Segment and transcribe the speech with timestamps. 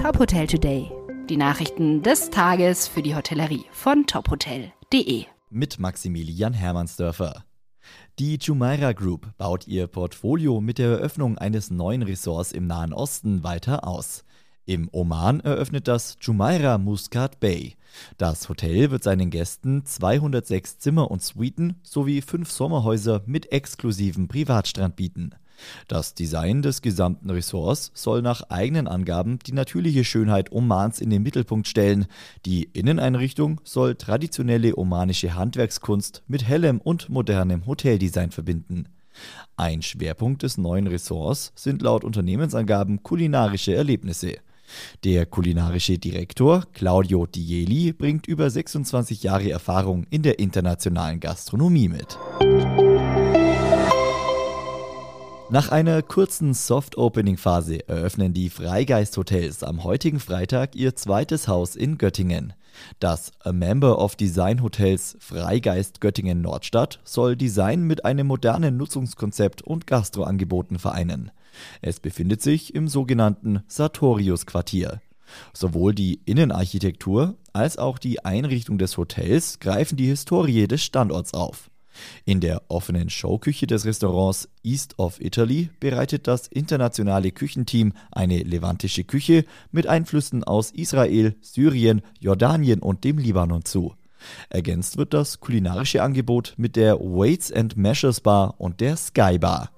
[0.00, 0.90] Top Hotel Today.
[1.28, 5.26] Die Nachrichten des Tages für die Hotellerie von tophotel.de.
[5.50, 7.44] Mit Maximilian Hermannsdörfer.
[8.18, 13.42] Die Jumeirah Group baut ihr Portfolio mit der Eröffnung eines neuen Ressorts im Nahen Osten
[13.42, 14.24] weiter aus.
[14.64, 17.76] Im Oman eröffnet das Jumeirah Muscat Bay.
[18.16, 24.96] Das Hotel wird seinen Gästen 206 Zimmer und Suiten sowie fünf Sommerhäuser mit exklusivem Privatstrand
[24.96, 25.34] bieten.
[25.88, 31.22] Das Design des gesamten Ressorts soll nach eigenen Angaben die natürliche Schönheit Omans in den
[31.22, 32.06] Mittelpunkt stellen.
[32.46, 38.86] Die Inneneinrichtung soll traditionelle omanische Handwerkskunst mit hellem und modernem Hoteldesign verbinden.
[39.56, 44.36] Ein Schwerpunkt des neuen Ressorts sind laut Unternehmensangaben kulinarische Erlebnisse.
[45.04, 52.18] Der kulinarische Direktor Claudio Dieli bringt über 26 Jahre Erfahrung in der internationalen Gastronomie mit.
[55.52, 62.52] Nach einer kurzen Soft-Opening-Phase eröffnen die Freigeist-Hotels am heutigen Freitag ihr zweites Haus in Göttingen.
[63.00, 69.60] Das A Member of Design Hotels Freigeist Göttingen Nordstadt soll Design mit einem modernen Nutzungskonzept
[69.62, 71.32] und Gastroangeboten vereinen.
[71.82, 75.00] Es befindet sich im sogenannten Sartorius-Quartier.
[75.52, 81.70] Sowohl die Innenarchitektur als auch die Einrichtung des Hotels greifen die Historie des Standorts auf.
[82.24, 89.04] In der offenen Showküche des Restaurants East of Italy bereitet das internationale Küchenteam eine levantische
[89.04, 93.94] Küche mit Einflüssen aus Israel, Syrien, Jordanien und dem Libanon zu.
[94.48, 99.70] Ergänzt wird das kulinarische Angebot mit der Weights and Measures Bar und der Sky Bar.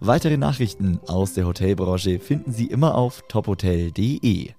[0.00, 4.52] Weitere Nachrichten aus der Hotelbranche finden Sie immer auf tophotel.de.